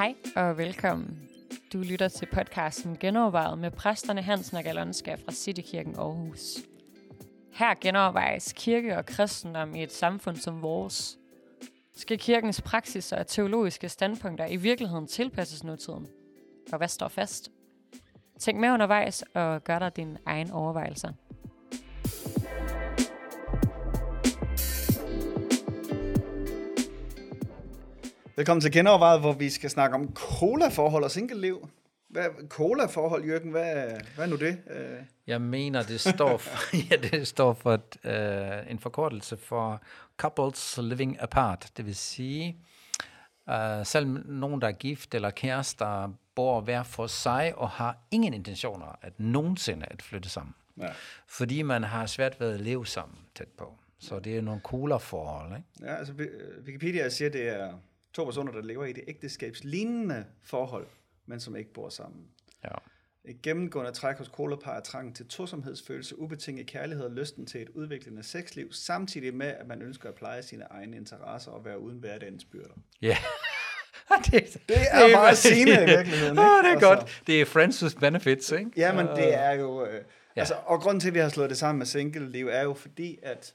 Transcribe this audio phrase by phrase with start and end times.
[0.00, 1.28] Hej og velkommen.
[1.72, 6.58] Du lytter til podcasten Genovervejet med præsterne Hansen og Galonska fra Citykirken Aarhus.
[7.52, 11.18] Her genovervejes kirke og kristendom i et samfund som vores.
[11.96, 16.08] Skal kirkens praksis og teologiske standpunkter i virkeligheden tilpasses nutiden?
[16.72, 17.50] Og hvad står fast?
[18.38, 21.12] Tænk med undervejs og gør dig dine egen overvejelser.
[28.40, 31.68] Velkommen til Genovervejet, hvor vi skal snakke om cola-forhold og single-liv.
[32.08, 33.74] Hvad, cola-forhold, Jørgen, hvad,
[34.14, 34.58] hvad er nu det?
[34.70, 37.96] Øh, Jeg mener, det står for, ja, det står for et,
[38.64, 39.82] uh, en forkortelse for
[40.16, 41.70] couples living apart.
[41.76, 42.56] Det vil sige,
[43.46, 43.54] uh,
[43.84, 48.98] selv nogen, der er gift eller kærester, bor hver for sig og har ingen intentioner
[49.02, 50.54] at nogensinde at flytte sammen.
[50.78, 50.88] Ja.
[51.26, 53.74] Fordi man har svært ved at leve sammen tæt på.
[53.98, 55.68] Så det er nogle coolere forhold, ikke?
[55.92, 57.72] ja, altså Wi- Wikipedia siger, det er
[58.14, 60.86] to personer, der lever i det ægteskabslignende forhold,
[61.26, 62.24] men som ikke bor sammen.
[62.64, 62.68] Ja.
[63.24, 67.68] Et gennemgående træk hos colapar er trangen til tosomhedsfølelse, ubetinget kærlighed og lysten til et
[67.68, 71.98] udviklende sexliv, samtidig med, at man ønsker at pleje sine egne interesser og være uden
[71.98, 72.74] hverdagens byrder.
[73.02, 73.16] Ja.
[74.24, 74.32] det,
[74.68, 76.58] Det er meget sigende i virkeligheden, Åh, ikke?
[76.58, 77.22] det er Altså- godt.
[77.26, 78.70] Det er friends with benefits, ikke?
[78.76, 79.86] Ja, men det er jo...
[79.86, 80.40] Øh, ja.
[80.40, 83.18] Altså, og grunden til, at vi har slået det sammen med single-liv, er jo fordi,
[83.22, 83.54] at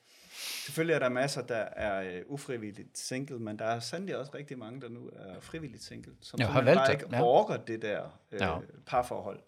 [0.65, 4.57] selvfølgelig er der masser, der er øh, ufrivilligt single, men der er sandelig også rigtig
[4.57, 7.23] mange, der nu er frivilligt single, som Ja, har valgt bare det, ikke ja.
[7.23, 8.57] orker det der øh, Ja.
[8.85, 9.39] parforhold.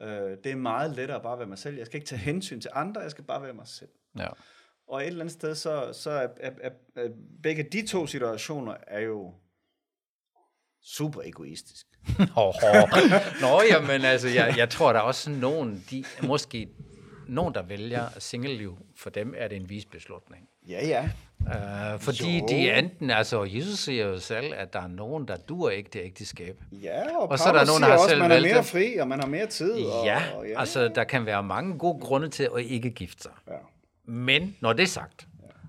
[0.00, 1.76] Øh, det er meget lettere bare at være mig selv.
[1.76, 3.90] Jeg skal ikke tage hensyn til andre, jeg skal bare være mig selv.
[4.18, 4.26] Ja.
[4.88, 7.08] Og et eller andet sted, så, så er, er, er, er
[7.42, 9.34] begge de to situationer er jo
[10.82, 11.86] super egoistisk.
[13.42, 16.68] Nå jamen altså, jeg, jeg tror, der er også nogen, de, måske
[17.30, 20.48] nogen, der vælger single-liv, for dem er det en vis beslutning.
[20.68, 21.08] Ja, ja.
[21.40, 22.46] Uh, fordi Jo.
[22.48, 26.00] de enten, altså Jesus siger jo selv, at der er nogen, der duer ikke til
[26.04, 26.56] ægteskab.
[26.72, 28.56] Ja, og, Og og så er der nogen, der har også, selv man er mere
[28.58, 28.64] det.
[28.66, 29.72] fri, og man har mere tid.
[29.72, 30.60] Og, Ja, og, ja.
[30.60, 33.32] altså der kan være mange gode grunde til at ikke gifte sig.
[33.48, 33.54] ja.
[34.04, 35.26] Men når det er sagt,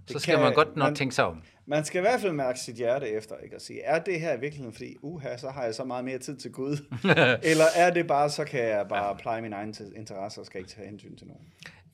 [0.08, 1.42] så skal kan- man godt nok man- tænke sig om.
[1.72, 3.56] Man skal i hvert fald mærke sit hjerte efter, ikke?
[3.56, 6.18] Og sige, er det her i virkeligheden, fordi uha, så har jeg så meget mere
[6.18, 6.78] tid til Gud?
[7.52, 10.70] Eller er det bare, så kan jeg bare pleje mine egne interesser og skal ikke
[10.72, 11.44] tage hensyn til nogen?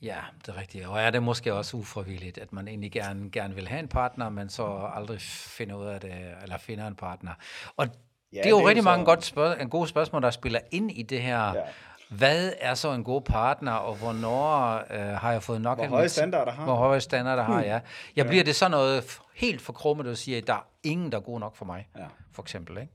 [0.02, 0.86] Ja, det er rigtigt.
[0.86, 4.28] Og er det måske også ufrivilligt, at man egentlig gerne, gerne vil have en partner,
[4.28, 6.12] men så aldrig finder ud af det,
[6.42, 7.32] eller finder en partner.
[7.76, 7.86] Og
[8.32, 10.30] ja, det er jo det er rigtig jo mange så- godt spørg- gode spørgsmål, der
[10.30, 11.54] spiller ind i det her.
[11.54, 11.60] Ja.
[12.10, 12.16] Ja.
[12.16, 15.90] Hvad er så en god partner, og hvornår øh, har jeg fået nok Hvor af
[15.90, 17.82] høje standarder har Hvor høje standarder har jeg?
[18.16, 21.22] Jeg bliver det så noget helt forkrummet, at sige, at der er ingen, der er
[21.22, 22.06] god nok for mig, Ja.
[22.32, 22.78] for eksempel.
[22.78, 22.92] Ikke?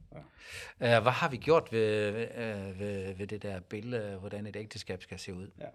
[0.80, 1.00] Ja.
[1.00, 5.20] hvad har vi gjort ved, ved, ved, ved det der billede, hvordan et ægteskab skal
[5.20, 5.48] se ud?
[5.60, 5.66] Ja.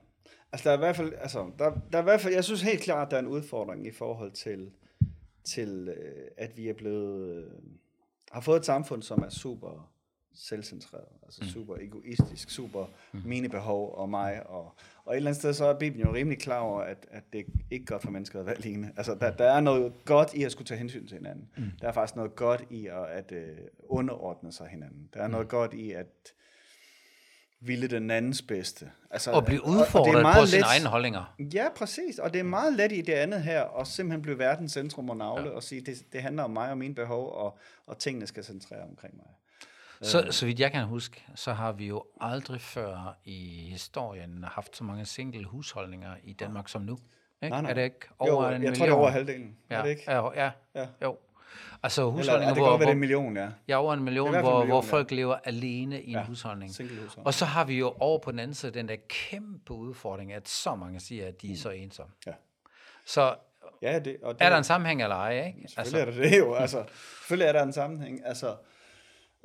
[0.53, 2.63] Altså, der er i hvert fald, altså, der, der er i hvert fald, jeg synes
[2.63, 4.71] helt klart, at der er en udfordring i forhold til,
[5.45, 7.45] til øh, at vi er blevet, øh,
[8.33, 9.91] har fået et samfund, som er super
[10.41, 11.49] selvcentreret, altså mm.
[11.49, 13.21] super egoistisk, super mm.
[13.25, 16.39] mine behov og mig, og, og et eller andet sted, så er Bibelen jo rimelig
[16.39, 18.93] klar over, at, at det ikke er godt for mennesker at være alene.
[18.97, 21.49] Altså, der, der er noget godt i at skulle tage hensyn til hinanden.
[21.57, 21.71] Mm.
[21.81, 23.57] Der er faktisk noget godt i at, at øh,
[23.89, 25.09] underordne sig hinanden.
[25.15, 26.33] Der er noget godt i at
[27.61, 28.91] ville den andens bedste.
[29.11, 31.35] Altså, Og blive og- og det er udfordret meget på sine let- egne holdninger.
[31.55, 32.19] Ja, præcis.
[32.19, 35.17] Og det er meget let i det andet her, at simpelthen blive verdens centrum og
[35.17, 35.51] navle, ja.
[35.51, 38.83] og sige, det, det handler om mig og mine behov, og, og tingene skal centrere
[38.83, 39.27] omkring mig.
[40.03, 44.77] Så, så vidt jeg kan huske, så har vi jo aldrig før i historien haft
[44.77, 46.99] så mange single husholdninger i Danmark som nu.
[47.43, 47.51] Ikke?
[47.51, 47.71] Nej, nej.
[47.71, 48.75] Er det ikke Jo, over en jeg million?
[48.77, 49.57] tror, det er over halvdelen.
[49.71, 50.03] Ja, Er det ikke?
[50.07, 50.87] Ja, ja, Ja.
[51.03, 51.17] jo.
[51.83, 53.49] Altså Eller, husholdninger, er det hvor, godt det hvor, en million, ja.
[53.69, 54.91] ja, over en million, hvor, en hvor million, ja.
[54.91, 56.71] folk lever alene i en Ja, husholdning.
[56.71, 57.27] husholdning.
[57.27, 60.49] Og så har vi jo over på den anden side den der kæmpe udfordring, at
[60.49, 62.13] så mange siger, at de er så ensomme.
[62.27, 62.33] Ja.
[63.07, 63.35] Så
[63.83, 65.47] Ja, det, og det, er der en sammenhæng eller ej?
[65.47, 65.69] Ikke?
[65.69, 66.55] Selvfølgelig er der det jo.
[66.55, 66.85] Altså,
[67.19, 68.21] selvfølgelig er der en sammenhæng.
[68.27, 68.57] Altså,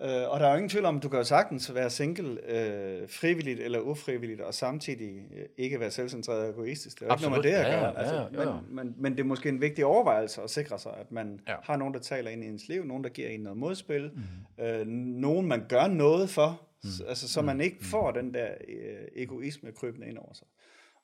[0.01, 2.37] øh, og der er jo ingen tvivl om, at du kan jo sagtens være single,
[2.51, 6.99] øh, frivilligt eller ufrivilligt, og samtidig øh, ikke være selvcentreret og egoistisk.
[6.99, 7.73] Det er jo ikke noget med det Absolut.
[7.73, 7.93] at Ja, gøre.
[7.93, 8.55] ja, Altså, ja, ja.
[8.69, 11.55] men, men, men det er måske en vigtig overvejelse at sikre sig, at man Ja.
[11.63, 14.21] har nogen, der taler ind i ens liv, nogen, der giver en noget modspil, Mhm.
[14.57, 14.63] mm.
[14.63, 16.89] øh, nogen, man gør noget for, mm.
[17.07, 20.47] altså, så man ikke får den der øh, egoisme krybende ind over sig.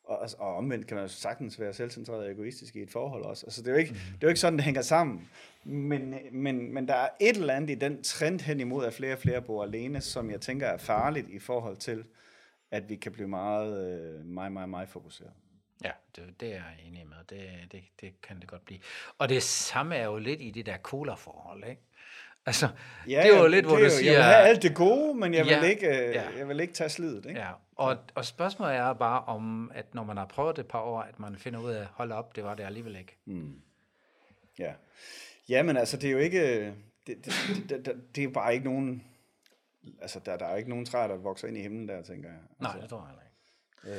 [0.10, 3.24] Og, altså, og omvendt kan man jo sagtens være selvcentreret og egoistisk i et forhold
[3.24, 3.46] også.
[3.46, 5.30] Altså, det, er jo ikke, det er jo ikke sådan, det hænger sammen.
[5.64, 9.14] Men, men, men der er et eller andet i den trend hen imod, at flere
[9.14, 12.04] og flere bor alene, som jeg tænker er farligt i forhold til,
[12.72, 15.32] at vi kan blive meget, øh, meget, meget, meget fokuseret.
[15.84, 17.18] Ja, det, det er jeg enig med.
[17.30, 18.80] Det, det, det kan det godt blive.
[19.18, 21.82] Og det samme er jo lidt i det der cola-forhold, ikke?
[22.50, 22.70] Altså,
[23.08, 24.12] ja, det er jo lidt, hvor er du jo- siger...
[24.12, 26.24] Jeg vil have alt det gode, men jeg vil, Ja, ikke, øh, ja.
[26.38, 27.26] jeg vil ikke tage slidet.
[27.26, 27.40] Ikke?
[27.40, 30.80] Ja, og, og spørgsmålet er bare om, at når man har prøvet det et par
[30.82, 33.18] år, at man finder ud af, hold op, det var det alligevel ikke.
[34.60, 34.74] Ja.
[35.50, 36.66] Jamen altså, det er jo ikke...
[37.08, 37.34] Det, det,
[37.70, 39.04] det, det, det er bare ikke nogen
[40.02, 42.38] altså, der, der er ikke nogen træer, der vokser ind i himlen der, tænker jeg.
[42.60, 43.29] Nej, Altså, det tror jeg ikke.
[43.84, 43.94] Øh,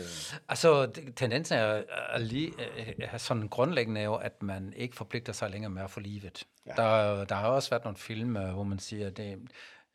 [0.48, 2.52] Altså, tendensen er, er lige,
[2.98, 6.44] er sådan grundlæggende jo, at man ikke forpligter sig længere med at få livet.
[6.66, 6.72] Ja.
[6.76, 9.42] Der, der har også været nogle film, øh, hvor man siger, at det, øh,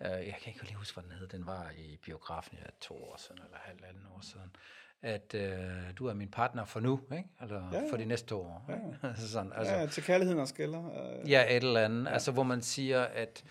[0.02, 3.16] jeg kan ikke lige huske, hvad den hed, den var i biografen ja, to år
[3.18, 4.56] siden, eller halvanden år siden,
[5.02, 7.30] at øh, du er min partner for nu, ikke?
[7.42, 8.66] Eller ja, Ja, for de næste år.
[9.04, 9.14] Ja.
[9.28, 11.20] sådan, altså, ja, til kærligheden og skiller.
[11.22, 12.06] Øh, Ja, et eller andet.
[12.06, 12.12] Ja.
[12.14, 13.44] Altså, hvor man siger, at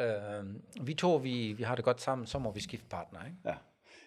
[0.00, 0.44] øh,
[0.86, 3.36] vi to, vi, vi har det godt sammen, så må vi skifte partner, ikke?
[3.44, 3.54] Ja.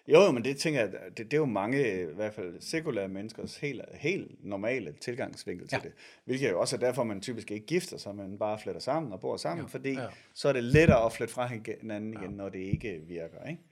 [0.08, 3.56] Jo, men det tænker jeg, det, det er jo mange, i hvert fald sekulære menneskers
[3.56, 5.88] helt, helt normale tilgangsvinkel til Ja.
[5.88, 5.92] det.
[6.24, 9.20] Hvilket jo også er derfor, man typisk ikke gifter sig, men bare fletter sammen og
[9.20, 10.06] bor sammen, Ja, fordi ja.
[10.34, 13.44] så er det lettere at flette fra hinanden igen, når det ikke virker.
[13.48, 13.62] Ikke?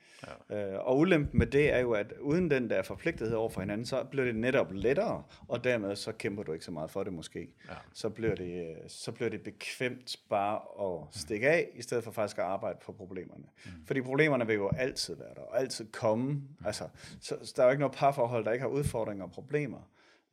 [0.51, 0.75] Ja.
[0.75, 3.87] Øh, og ulempen med det er jo, at uden den der forpligtethed over for hinanden,
[3.87, 7.13] så bliver det netop lettere, og dermed så kæmper du ikke så meget for det
[7.13, 7.49] måske.
[7.69, 7.75] Ja.
[7.93, 12.39] Så, bliver det, så bliver det bekvemt bare at stikke af, i stedet for faktisk
[12.39, 13.45] at arbejde på problemerne.
[13.65, 13.71] Mm.
[13.87, 16.43] Fordi problemerne vil jo altid være der, og altid komme.
[16.65, 16.85] Altså,
[17.21, 19.79] så, så der er jo ikke noget parforhold, der ikke har udfordringer og problemer.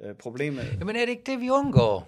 [0.01, 0.63] Øh, problemet...
[0.79, 2.07] Jamen, er det ikke det, vi undgår?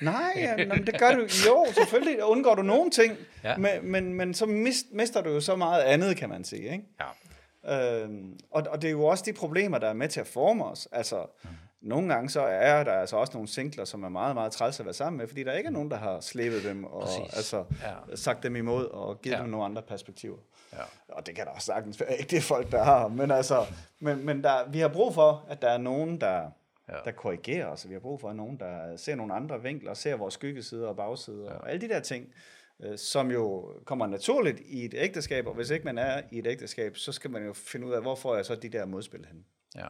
[0.00, 3.56] Nej, ja, men det gør du jo, selvfølgelig undgår du nogle ting, Ja.
[3.56, 6.62] men, men, men så mist, mister du jo så meget andet, kan man sige.
[6.72, 6.84] Ikke?
[7.00, 8.00] Ja.
[8.02, 10.64] Øhm, og, og det er jo også de problemer, der er med til at forme
[10.64, 10.88] os.
[10.92, 11.48] Altså, mm.
[11.82, 14.86] nogle gange så er der altså også nogle singler, som er meget, meget træls at
[14.86, 17.36] være sammen med, fordi der ikke er nogen, der har slæbet dem og Præcis.
[17.36, 17.64] altså,
[18.10, 18.16] Ja.
[18.16, 19.40] sagt dem imod og givet Ja.
[19.42, 20.36] dem nogle andre perspektiver.
[20.72, 20.78] Ja.
[21.08, 23.08] Og det kan der også sagtens være, ikke det folk, der har.
[23.08, 23.66] Men, altså,
[24.00, 26.40] men, men der, vi har brug for, at der er nogen, der,
[26.88, 26.96] Ja.
[27.04, 27.84] der korrigerer os.
[27.84, 30.96] og Vi har brug for nogen, der ser nogle andre vinkler, ser vores skyggesider og
[30.96, 31.58] bagsider, ja.
[31.58, 32.34] og alle de der ting,
[32.82, 36.46] øh, som jo kommer naturligt i et ægteskab, og hvis ikke man er i et
[36.46, 39.26] ægteskab, så skal man jo finde ud af, hvor får jeg så de der modspil
[39.26, 39.44] hen.
[39.74, 39.86] Ja.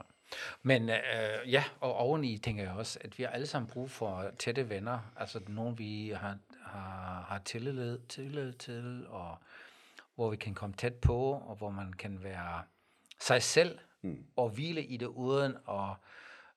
[0.63, 4.31] Men øh, ja, og oveni tænker jeg også, at vi har alle sammen brug for
[4.39, 5.13] tætte venner.
[5.17, 9.37] Altså nogen, vi har, har, har tillid, tillid til, og
[10.15, 12.63] hvor vi kan komme tæt på, og hvor man kan være
[13.21, 14.25] sig selv, mm.
[14.37, 15.95] og hvile i det, uden at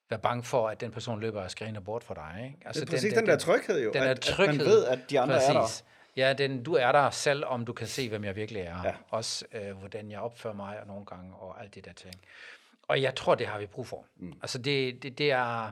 [0.09, 2.43] være bange for, at den person løber og skriner bort fra dig.
[2.45, 2.57] Ikke?
[2.65, 4.65] Altså Det er præcis den, den der tryghed jo, Den at- er at man tryghed.
[4.65, 5.61] ved, at de andre er der.
[5.61, 5.85] Præcis.
[6.17, 8.81] Ja, den, du er der selv, om du kan se, hvem jeg virkelig er.
[8.83, 8.93] Ja.
[9.09, 12.13] Også øh, hvordan jeg opfører mig og nogle gange, og alt det der ting.
[12.87, 14.05] Og jeg tror, det har vi brug for.
[14.15, 14.33] Mm.
[14.41, 15.71] Altså, det, det, det er...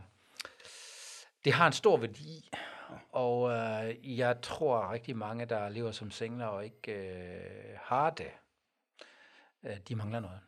[1.45, 2.51] Det har en stor værdi,
[3.11, 8.27] og øh, jeg tror rigtig mange, der lever som singler og ikke øh, har det,
[9.63, 10.39] øh, de mangler noget.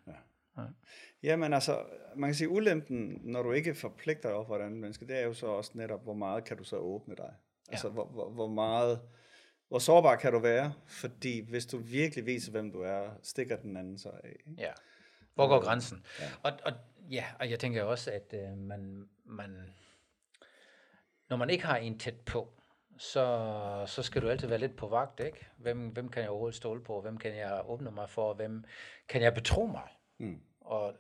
[1.24, 4.80] Jamen altså, man kan sige, ulempen, når du ikke forpligter dig over for et andet
[4.80, 7.34] menneske, det er jo så også netop, hvor meget kan du så åbne dig?
[7.70, 9.02] Altså, hvor, hvor, hvor meget,
[9.68, 10.74] hvor sårbar kan du være?
[10.88, 14.30] Fordi hvis du virkelig viser, hvem du er, stikker den anden så af.
[14.30, 14.62] Ikke?
[14.62, 14.72] Ja.
[15.36, 16.06] Hvor går grænsen?
[16.20, 16.26] Ja.
[16.44, 16.72] Og, og,
[17.12, 19.70] ja, og jeg tænker også, at øh, man, man,
[21.30, 22.54] når man ikke har en tæt på,
[22.98, 25.48] så, så skal du altid være lidt på vagt, ikke?
[25.58, 27.02] Hvem, hvem kan jeg overhovedet stole på?
[27.02, 28.34] Hvem kan jeg åbne mig for?
[28.34, 28.64] Hvem
[29.10, 29.88] kan jeg betro mig?
[30.18, 30.42] Mm.
[30.68, 30.94] Og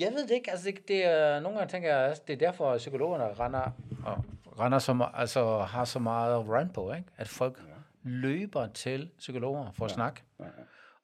[0.00, 2.70] jeg ved det ikke, altså det, det er, nogle gange tænker jeg, det er derfor,
[2.70, 3.70] at psykologerne render,
[4.04, 4.24] og
[4.60, 7.08] render som, altså har så meget run på, ikke?
[7.16, 7.72] At folk ja.
[8.02, 9.94] løber til psykologer for at ja.
[9.94, 10.50] snakke Ja, ja.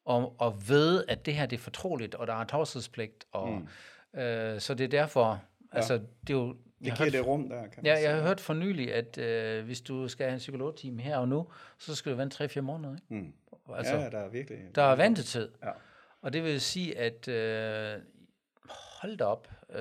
[0.05, 4.21] og, og ved, at det her det er fortroligt, og der er tavshedspligt, og mm.
[4.21, 5.41] øh, så det er derfor,
[5.73, 5.77] ja.
[5.77, 5.95] altså
[6.27, 8.95] det er jo, Det giver det rum der, kan ja, jeg har hørt for nylig,
[8.95, 11.47] at øh, hvis du skal have en psykologteam her og nu,
[11.79, 13.07] så skal du vente 3-4 måneder, ikke?
[13.09, 13.33] Mm.
[13.75, 14.59] Altså, ja, der er virkelig...
[14.75, 15.71] der er ventetid, Ja.
[16.23, 18.01] Og det vil sige, at øh,
[18.69, 19.79] hold da op, øh,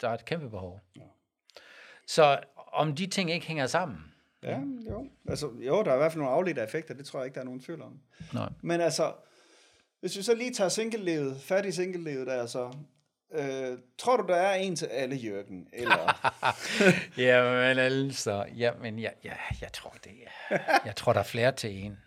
[0.00, 0.80] der er et kæmpe behov.
[0.96, 1.02] Ja.
[2.06, 4.14] Så om de ting ikke hænger sammen,
[4.44, 4.60] Ja,
[4.90, 5.06] jo.
[5.28, 7.40] Altså, jo, der er i hvert fald nogle afledte effekter, det tror jeg ikke, der
[7.40, 8.00] er nogen tvivl om.
[8.32, 8.48] Nej.
[8.62, 9.12] Men altså,
[10.00, 12.72] hvis vi så lige tager single-livet, fat i single-livet der så,
[13.34, 15.68] øh, tror du, der er en til alle, Jørgen?
[15.72, 16.32] Eller,
[17.26, 20.10] Jamen altså, jamen, jeg, jeg, jeg tror det.
[20.84, 21.98] Jeg tror, der er flere til en.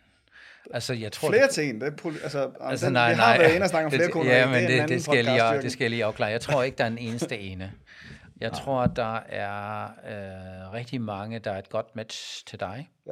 [0.74, 1.82] Altså, jeg tror, flere det, til en?
[1.82, 3.98] Det er altså, altså, den, nej, vi har nej, været inde og snakke om det-
[4.00, 4.38] flere koner.
[4.38, 6.30] Ja, men en det, anden det, skal podcast, lige, det skal jeg lige afklare.
[6.32, 7.72] Jeg tror ikke, der er en eneste ene.
[8.42, 12.90] Jeg tror, der er øh, rigtig mange, der er et godt match til dig.
[13.08, 13.12] Ja.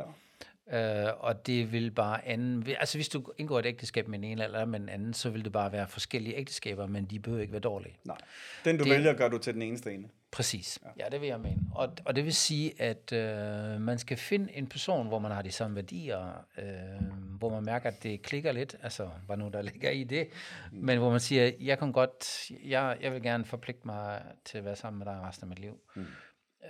[0.73, 2.67] Øh, og det vil bare anden...
[2.79, 5.43] Altså, hvis du indgår et ægteskab med en ene eller med en anden, så vil
[5.43, 7.97] det bare være forskellige ægteskaber, men de behøver ikke være dårlige.
[8.03, 8.17] Nej.
[8.65, 10.09] Den, du Det- vælger, gør du til den eneste ene.
[10.31, 10.79] Præcis.
[10.83, 11.61] Ja, ja det vil jeg mene.
[11.75, 15.41] Og, og det vil sige, at øh, man skal finde en person, hvor man har
[15.41, 16.65] de samme værdier, øh,
[17.37, 20.27] hvor man mærker, at det klikker lidt, altså hvad nu der ligger i det,
[20.71, 20.77] mm.
[20.77, 24.65] men hvor man siger, jeg kan godt, jeg, jeg vil gerne forpligte mig til at
[24.65, 25.79] være sammen med dig resten af mit liv.
[25.95, 26.05] Mm.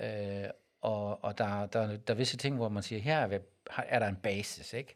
[0.01, 0.49] Øh,
[0.81, 3.39] og og der, der, der er visse ting, hvor man siger, her er,
[3.77, 4.95] er der en basis, ikke?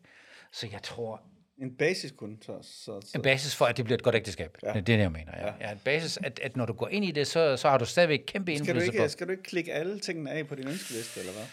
[0.52, 1.22] Så jeg tror,
[1.62, 2.38] En basis kun.
[2.42, 3.12] Så, så, så.
[3.16, 4.58] en basis for, at det bliver et godt ægteskab.
[4.64, 4.68] Ja.
[4.68, 5.32] Det er det, jeg mener.
[5.38, 5.54] Ja.
[5.62, 7.86] Ja, en basis, at, at når du går ind i det, så, så har du
[7.86, 9.04] stadigvæk kæmpe Skal du, indflydelse på...
[9.04, 11.46] ikke, skal du ikke klikke alle tingene af på din ønskeliste, eller hvad?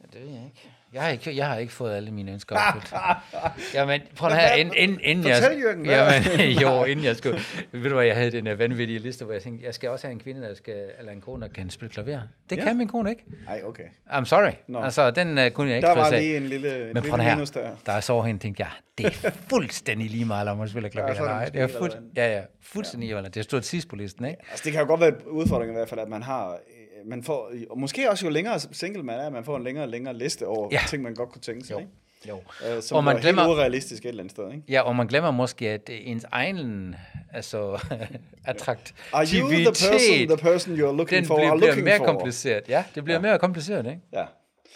[0.00, 0.70] Ja, det ved jeg ikke.
[0.94, 2.94] Jeg har ikke, jeg har ikke fået alle mine ønsker opfyldt.
[3.74, 5.42] Jamen, prøv at her, inden, inden, inden jeg...
[5.42, 7.38] Fortæl, Jørgen, Jamen, jo, inden jeg skulle...
[7.72, 10.06] Ved du hvad, jeg havde den her vanvittige liste, hvor jeg tænkte, jeg skal også
[10.06, 12.20] have en kvinde, der skal, eller en kone, der kan spille klaver.
[12.50, 12.62] Det Ja.
[12.64, 13.24] kan min kone ikke.
[13.48, 13.82] Ej, okay.
[14.10, 14.50] I'm sorry.
[14.68, 14.80] Nå.
[14.82, 17.34] Altså, den uh, kunne jeg ikke Der var lige en lille, en Men lille her,
[17.34, 17.70] minus der.
[17.86, 21.08] der er så hende, tænkte jeg, det er fuldstændig lige meget, om man spiller klaver
[21.08, 23.22] Ja, er eller det er fuld, ja, ja, fuldstændig ja.
[23.22, 24.36] Det stod sidst på listen, ikke?
[24.50, 27.10] Altså, det kan jo godt være en udfordring i hvert fald, at man har, øh,
[27.10, 29.88] man får, og måske også jo længere single man er, man får en længere og
[29.88, 30.78] længere liste over Ja.
[30.90, 31.78] ting, man godt kunne tænke sig, Jo.
[31.78, 31.90] ikke?
[32.28, 32.40] Jo.
[32.76, 34.62] Øh, som Og man glemmer- helt urealistisk et eller andet sted, ikke?
[34.68, 36.94] Ja, og man glemmer måske, at ens egen
[37.32, 37.78] altså,
[38.44, 41.96] attraktivitet, Are you the person, the person you're looking den for, bliver, are bliver mere
[41.96, 42.04] for?
[42.04, 42.62] kompliceret.
[42.68, 43.22] Ja, det bliver ja.
[43.22, 44.00] mere kompliceret, ikke?
[44.12, 44.24] Ja,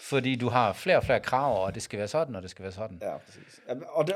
[0.09, 2.63] Fordi du har flere og flere krav, og det skal være sådan, og det skal
[2.63, 2.97] være sådan.
[3.01, 3.61] ja, præcis.
[3.87, 4.13] Og der,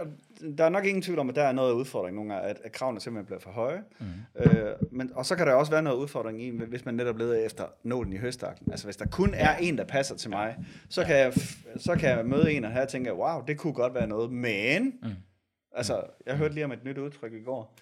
[0.58, 2.72] der er nok ingen tvivl om, at der er noget udfordring nogle gange, at, at
[2.72, 3.84] kravene simpelthen bliver for høje.
[4.00, 4.06] Mm.
[4.36, 7.46] Øh, men, og så kan der også være noget udfordring i, hvis man netop leder
[7.46, 8.72] efter nålen i høstakken.
[8.72, 10.58] Altså hvis der kun er en, der passer til mig,
[10.90, 11.34] så kan jeg,
[11.78, 14.94] så kan jeg møde en og her tænke, wow, det kunne godt være noget, men...
[15.04, 15.10] Mm.
[15.76, 17.78] Altså, jeg hørte lige om et nyt udtryk i går.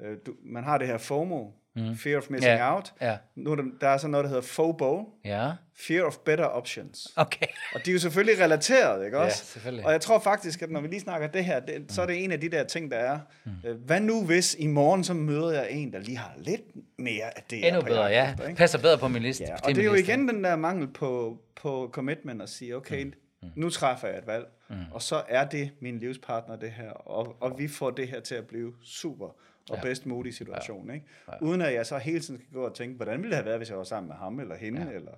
[0.00, 1.96] Øh, du, man har det her FOMO, mm.
[1.96, 2.74] Fear of Missing Ja.
[2.74, 2.92] Out.
[3.00, 3.16] Ja.
[3.36, 7.08] Nu er der, der er så noget, der hedder FOBO, Ja, Fear of Better Options.
[7.16, 7.46] okay.
[7.74, 9.44] Og de er jo selvfølgelig relateret, ikke Ja, også?
[9.44, 9.86] selvfølgelig.
[9.86, 12.24] Og jeg tror faktisk, at når vi lige snakker det her, det, så er det
[12.24, 13.18] en af de der ting, der er.
[13.66, 16.62] Øh, hvad nu hvis i morgen, så møder jeg en, der lige har lidt
[16.98, 18.30] mere af det, Endnu bedre, ja.
[18.30, 18.58] efter, ikke?
[18.58, 19.44] Passer bedre på min liste.
[19.44, 23.12] Ja, og det er jo igen den der mangel på, på commitment at sige, okay,
[23.56, 24.44] nu træffer jeg et valg,
[24.92, 28.34] og så er det min livspartner det her, og, og vi får det her til
[28.34, 29.26] at blive super
[29.70, 31.06] og bedst mulig situation, ikke?
[31.40, 33.58] Uden at jeg så hele tiden skal gå og tænke, hvordan ville det have været,
[33.58, 35.12] hvis jeg var sammen med ham eller hende, eller...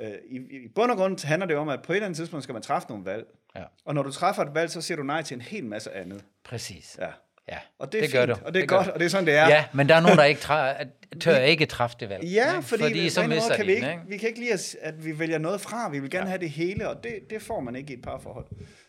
[0.00, 2.42] Øh, i, I bund og grund handler det om, at på et eller andet tidspunkt
[2.42, 3.64] skal man træffe nogle valg, Ja.
[3.84, 6.24] og når du træffer et valg, så siger du nej til en hel masse andet.
[6.44, 6.98] Præcis.
[7.00, 7.10] Ja.
[7.48, 8.46] Ja, Og det er det gør fint, du.
[8.46, 9.48] og det er Det godt, og det er sådan, det er.
[9.48, 10.84] Ja, men der er nogen, der ikke træ-
[11.20, 12.24] tør ikke træffe det valg.
[12.24, 12.68] Ja, ikke?
[12.68, 15.38] fordi, fordi så mister kan vi, den, ikke, vi kan ikke lide, at, vi vælger
[15.38, 15.88] noget fra.
[15.88, 16.28] Vi vil gerne ja.
[16.28, 18.46] have det hele, og det, det får man ikke i et parforhold.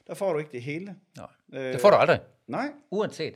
[0.08, 0.96] Der får du ikke det hele.
[1.18, 1.28] Nej.
[1.54, 2.20] Øh, Det får du aldrig.
[2.48, 3.34] Nej, Uanset.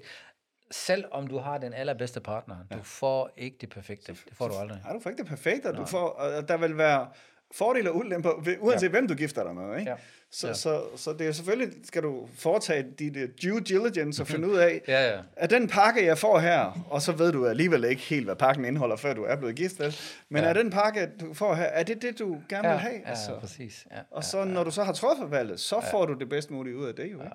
[0.71, 4.12] Selv om du har den allerbedste partner, du får ikke det perfekte.
[4.12, 4.79] Det får du aldrig.
[4.83, 7.07] Nej, du får ikke det perfekte, og du får, og der vil være
[7.51, 8.92] fordele og ulemper, ved- uanset ja.
[8.92, 9.80] hvem du gifter dig med.
[9.80, 9.92] Ikke?
[9.92, 9.98] Ja.
[10.32, 10.54] Så, Ja.
[10.54, 14.56] så, så det er selvfølgelig, skal du foretage dit uh, due diligence og finde ud
[14.58, 15.20] af, Ja, ja.
[15.36, 18.66] at den pakke, jeg får her, og så ved du alligevel ikke helt, hvad pakken
[18.66, 19.96] indeholder, før du er blevet gift, vel?
[20.30, 20.50] men Ja.
[20.50, 22.96] er den pakke, du får her, er det det, du gerne Ja, vil have?
[23.06, 23.38] ja, altså?
[23.39, 23.88] præcis.
[23.92, 26.77] Ja, Og så når du så har truffet valget, så får du det bedst mulige
[26.77, 27.22] ud af det jo.
[27.22, 27.32] Ikke?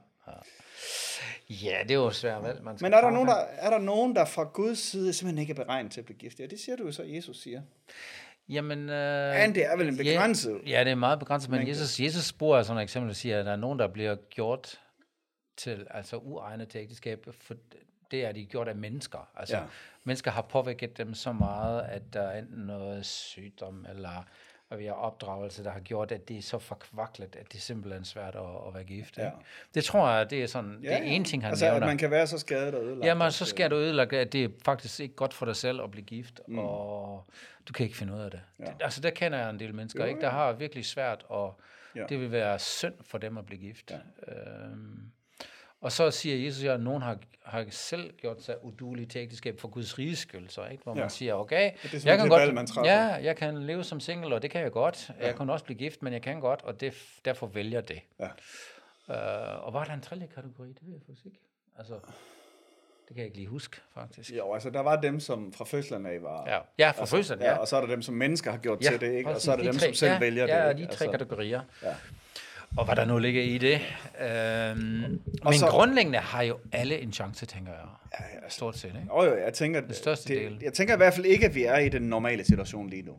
[1.50, 2.62] ja, det er jo svært valg.
[2.64, 5.50] Man Men er der, nogen, der, er der nogen, der fra Guds side simpelthen ikke
[5.50, 6.40] er beregnet til at blive gift?
[6.40, 7.62] Ja, det siger du jo så, Jesus siger.
[8.48, 10.60] Jamen, øh, Men det er vel en begrænset...
[10.66, 11.70] Ja, ja, det er meget begrænset, men mængde.
[11.70, 14.80] Jesus, Jesus bruger sådan et eksempel, der siger, at der er nogen, der bliver gjort
[15.56, 17.54] til, altså uegnet til ægteskab, for
[18.10, 19.30] det er de gjort af mennesker.
[19.36, 19.62] Altså, ja.
[20.04, 24.24] mennesker har påvirket dem så meget, at der er enten noget sygdom, eller
[24.72, 27.60] og vi har opdragelse, der har gjort, at det er så forkvaklet, at det er
[27.62, 29.18] simpelthen svært at, at være gift.
[29.18, 29.24] Ja.
[29.24, 29.36] Ikke?
[29.74, 31.80] Det tror jeg, det er sådan, ja, det er en ting, han altså, nævner.
[31.80, 33.04] at man kan være så skadet og ødelagt.
[33.06, 35.90] Jamen, så skal du ødelægge, at det er faktisk ikke godt for dig selv at
[35.90, 36.58] blive gift, mm.
[36.58, 37.24] og
[37.68, 38.40] du kan ikke finde ud af det.
[38.58, 38.64] Ja.
[38.64, 38.74] det.
[38.80, 41.60] Altså, der kender jeg en del mennesker, Jo, ikke, der har virkelig svært, og
[41.94, 42.00] Ja.
[42.00, 42.06] ja.
[42.06, 43.90] det vil være synd for dem at blive gift.
[43.90, 44.32] Ja.
[44.32, 45.02] Øhm,
[45.82, 49.68] og så siger Jesus, at nogen har, har selv gjort sig udulige til ægteskab for
[49.68, 50.82] Guds riges skyld, så, ikke?
[50.82, 51.00] hvor Ja.
[51.00, 52.92] man siger, okay, det er jeg kan det godt, valg, man træffer.
[52.92, 55.10] ja, jeg kan leve som single, og det kan jeg godt.
[55.20, 55.26] Ja.
[55.26, 58.00] Jeg kan også blive gift, men jeg kan godt, og det, derfor vælger det.
[58.20, 58.28] Ja.
[59.10, 60.68] Øh, og var der en tredje kategori?
[60.68, 61.38] Det ved jeg faktisk ikke.
[61.78, 64.30] Altså, det kan jeg ikke lige huske, faktisk.
[64.30, 66.44] Jo, altså der var dem, som fra fødslen af var...
[66.46, 67.56] Ja, ja fra altså, fødslen, Ja, ja.
[67.56, 69.30] og så er der dem, som mennesker har gjort ja, til det, ikke?
[69.30, 70.66] Og så er der de dem, tre, som selv ja, vælger ja, det.
[70.66, 71.60] Ja, de tre Altså, kategorier.
[71.82, 71.94] Ja.
[72.76, 73.74] Og hvad der nu ligger i det.
[74.20, 74.78] Øhm,
[75.44, 77.80] men så- grundlæggende har jo alle en chance, tænker jeg.
[78.20, 78.98] Ja, ja, altså, Stort set, ikke?
[79.16, 80.58] Jo, jo, jeg tænker, Den største det, del.
[80.62, 83.12] jeg tænker i hvert fald ikke, at vi er i den normale situation lige nu.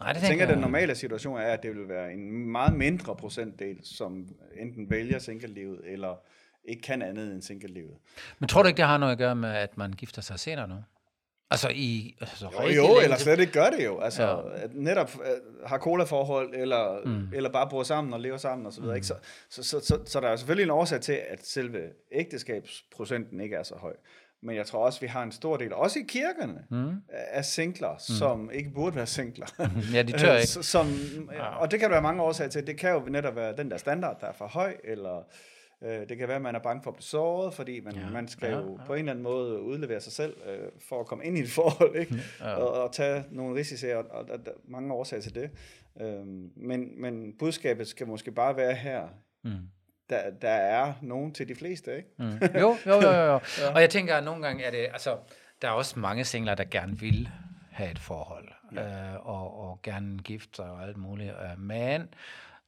[0.00, 2.74] Nej, det Jeg tænker, at den normale situation er, at det vil være en meget
[2.74, 4.28] mindre procentdel, som
[4.60, 6.20] enten vælger single-livet, eller
[6.68, 7.94] ikke kan andet end single-livet.
[8.38, 10.68] Men tror du ikke, det har noget at gøre med, at man gifter sig senere
[10.68, 10.74] nu?
[11.50, 14.00] Altså i altså, Jo, jo længe eller slet ikke gør det jo.
[14.00, 14.28] Altså, Ja.
[14.28, 14.64] ja.
[14.64, 17.28] at netop uh, har cola-forhold, eller, mm.
[17.34, 18.82] eller bare bor sammen og lever sammen osv.
[18.82, 18.94] Mm.
[18.94, 19.06] Ikke?
[19.06, 19.14] Så,
[19.50, 21.80] så, så, så, så der er selvfølgelig en årsag til, at selve
[22.12, 23.92] ægteskabsprocenten ikke er så høj.
[24.42, 26.92] Men jeg tror også, vi har en stor del, også i kirkerne, mm.
[27.10, 27.98] af singler, mm.
[27.98, 29.46] som ikke burde være singler.
[29.94, 30.46] Ja, de tør Øh, ikke.
[30.46, 30.88] Som,
[31.58, 32.66] og det kan der være mange årsager til.
[32.66, 35.24] Det kan jo netop være den der standard, der er for høj, eller
[35.82, 38.10] øh, det kan være, at man er bange for at blive såret, fordi man, ja,
[38.10, 41.00] man skal ja, ja, jo på en eller anden måde udlevere sig selv øh, for
[41.00, 42.14] at komme ind i et forhold, ikke?
[42.40, 42.54] Ja.
[42.54, 45.50] Og, og tage nogle risici, og, og der, der er mange årsager til det.
[46.00, 49.08] Øhm, men, men budskabet skal måske bare være her,
[49.44, 49.50] Mm.
[50.10, 52.08] der, der er nogen til de fleste, ikke?
[52.18, 52.24] Mm.
[52.60, 53.32] Jo, jo, jo, jo.
[53.32, 53.40] jo.
[53.74, 55.16] Og jeg tænker, at nogle gange er det, altså,
[55.62, 57.28] der er også mange singler, der gerne vil
[57.70, 59.12] have et forhold, ja.
[59.12, 61.30] øh, og, og gerne gifte sig og alt muligt.
[61.30, 62.08] Øh, men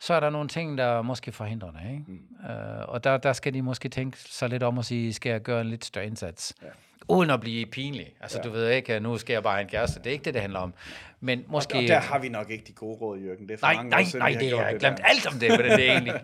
[0.02, 1.80] så er der nogle ting, der måske forhindrer det.
[1.90, 2.04] Ikke?
[2.06, 2.20] Mm.
[2.44, 5.40] Uh, og der, der skal de måske tænke sig lidt om og sige, skal jeg
[5.40, 6.54] gøre en lidt større indsats?
[6.62, 6.68] Ja.
[7.08, 8.14] Uden at blive pinlig.
[8.20, 8.48] Altså, ja.
[8.48, 9.98] du ved ikke, nu skal jeg bare en kæreste.
[9.98, 10.74] Det er ikke det, det handler om.
[11.20, 11.78] Men måske...
[11.78, 13.48] Og der har vi nok ikke de gode råd, Jørgen.
[13.48, 15.04] Det er for nej, mange nej, år siden, nej, har det er jeg glemt der.
[15.04, 16.22] alt om det, men det er egentlig...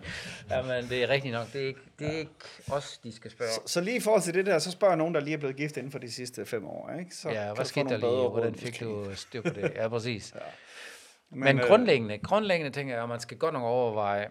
[0.49, 1.53] Jamen, det er rigtigt nok.
[1.53, 2.31] Det er ikke, det er ikke
[2.71, 3.51] os, de skal spørge.
[3.51, 5.55] Så, så lige i forhold til det der, så spørger nogen, der lige er blevet
[5.55, 6.91] gift inden for de sidste fem år.
[6.99, 7.15] Ikke?
[7.15, 8.29] Så ja, hvad skete der lige?
[8.29, 9.71] Hvordan fik du styr på det?
[9.75, 10.33] Ja, præcis.
[10.35, 10.39] ja.
[11.31, 14.27] Men, Men, øh, grundlæggende, grundlæggende tænker jeg, at man skal godt nok overveje,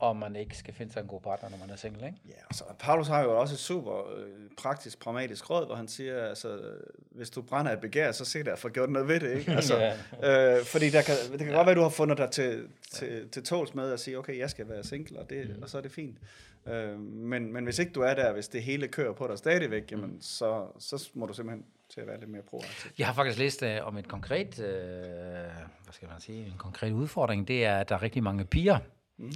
[0.00, 2.18] om man ikke skal finde sig en god partner, når man er single, ikke?
[2.28, 4.26] Ja, altså, Paulus har jo også et super øh,
[4.58, 8.44] praktisk, pragmatisk råd, hvor han siger, altså, øh, hvis du brænder et begær, så se
[8.44, 9.52] der, for gjort noget ved det, ikke?
[9.58, 9.92] Altså,
[10.24, 11.54] øh, fordi der kan, det kan ja.
[11.54, 14.38] godt være, at du har fundet dig til, til, til tåls med at sige, okay,
[14.38, 15.62] jeg skal være single, og, det, mm.
[15.62, 16.18] og så er det fint.
[16.66, 19.90] Øh, men, men hvis ikke du er der, hvis det hele kører på dig stadigvæk,
[19.92, 20.20] jamen, Mm.
[20.20, 22.90] så, så må du simpelthen til at være lidt mere proaktiv.
[22.98, 26.92] Jeg har faktisk læst uh, om et konkret, uh, hvad skal man sige, en konkret
[26.92, 27.48] udfordring.
[27.48, 28.78] Det er, at der er rigtig mange piger,
[29.16, 29.32] mm.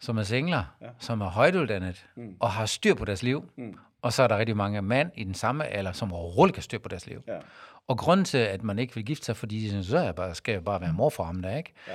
[0.00, 0.88] som er singler, ja.
[0.98, 2.36] som er højtuddannet mm.
[2.40, 3.50] og har styr på deres liv.
[3.56, 3.78] Mm.
[4.02, 6.78] Og så er der rigtig mange mænd i den samme alder, som overhovedet har styr
[6.78, 7.22] på deres liv.
[7.28, 7.38] Ja.
[7.86, 10.34] Og grunden til, at man ikke vil gifte sig, fordi de synes, så jeg bare,
[10.34, 11.72] skal jeg bare være mor for ham der, ikke?
[11.88, 11.92] Ja.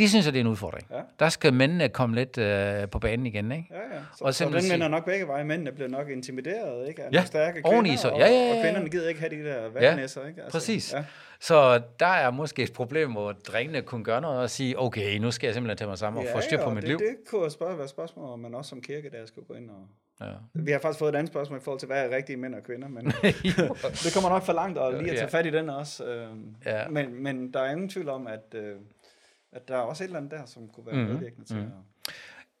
[0.00, 0.86] Og det synes jeg, det er en udfordring.
[0.90, 1.00] Ja.
[1.18, 3.66] Der skal mændene komme lidt øh, på banen igen, ikke?
[3.70, 4.00] Ja, ja.
[4.16, 5.44] Så, Og og så den vender nok begge veje.
[5.44, 7.02] Mændene bliver nok intimideret, ikke?
[7.02, 8.08] Af Ja, stærke kvinder, så.
[8.08, 8.62] og, Ja, ja, ja, og ja.
[8.62, 10.42] kvinderne gider ikke have de der vandnæsser, ikke?
[10.42, 10.92] Altså, Præcis.
[10.92, 11.04] Ja.
[11.40, 15.30] Så der er måske et problem, hvor drengene kunne gøre noget og sige, okay, nu
[15.30, 16.98] skal jeg simpelthen tage mig sammen og få styr på og mit det, liv.
[16.98, 19.86] Det kunne spørge, være spørgsmål, om man også som kirke der skulle gå ind og...
[20.26, 20.32] Ja.
[20.54, 22.62] Vi har faktisk fået et andet spørgsmål i forhold til, hvad er rigtige mænd og
[22.62, 23.06] kvinder, men
[24.04, 25.38] det kommer nok for langt at lige at tage Ja.
[25.38, 26.04] fat i den også.
[26.04, 26.88] øhm, Ja.
[26.88, 28.74] Men, men der er ingen tvivl om, at, øh,
[29.52, 31.04] at der er også et eller andet der, som kunne være Mhm.
[31.12, 31.66] medvirkende til Mhm.
[31.66, 32.14] at...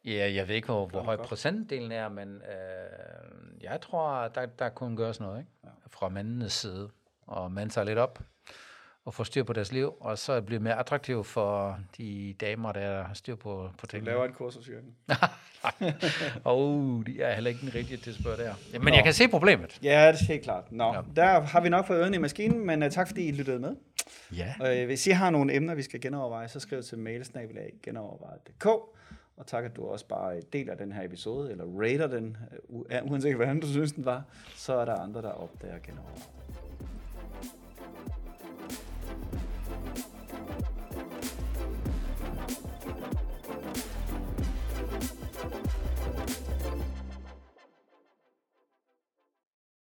[0.04, 1.28] Ja, jeg ved ikke, hvor, hvor høj godt.
[1.28, 5.50] procentdelen er, men øh, jeg tror, der, der kunne gøres noget ikke?
[5.90, 6.90] fra mændenes side.
[7.26, 8.18] Og mande sig lidt op
[9.04, 13.02] og få styr på deres liv, og så blive mere attraktiv for de damer, der
[13.02, 14.10] har styr på, på Du tingene.
[14.10, 14.94] laver et kursus, Jørgen.
[16.44, 18.54] Og uh, de er heller ikke den rigtige til at spørge der.
[18.72, 18.94] Ja, men Nå.
[18.94, 19.78] jeg kan se problemet.
[19.82, 20.72] Ja, det er helt klart.
[20.72, 20.92] Nå, Ja.
[20.94, 21.00] ja.
[21.16, 23.76] der har vi nok fået ørerne i maskinen, men uh, tak fordi I lyttede med.
[24.36, 24.54] Ja.
[24.60, 28.66] Og øh, hvis I har nogle emner, vi skal genoverveje, så skriv til mailsnabelag.genovervejet.dk
[29.36, 32.36] Og tak, at du også bare øh, deler den her episode, eller rater den,
[32.90, 34.24] øh, uanset hvordan du synes, den var,
[34.56, 36.49] så er der andre, der opdager genoverveje.